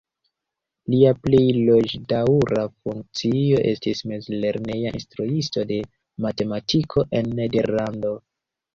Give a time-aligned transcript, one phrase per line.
[0.93, 5.81] Lia plej longdaŭra funkcio estis mezlerneja instruisto de
[6.29, 8.21] matematiko en Nederlando.